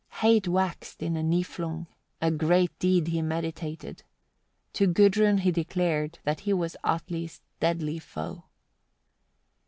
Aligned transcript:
87. 0.23 0.27
Hate 0.31 0.47
waxed 0.47 1.03
in 1.03 1.15
a 1.15 1.21
Hniflung, 1.21 1.85
a 2.23 2.31
great 2.31 2.71
deed 2.79 3.09
he 3.09 3.21
meditated; 3.21 4.01
to 4.73 4.87
Gudrun 4.87 5.37
he 5.37 5.51
declared 5.51 6.17
that 6.23 6.39
he 6.39 6.53
was 6.53 6.75
Atli's 6.83 7.39
deadly 7.59 7.99
foe. 7.99 8.45